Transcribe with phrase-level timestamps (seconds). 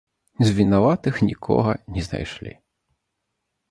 [0.47, 2.53] З вінаватых нікога не знайшлі.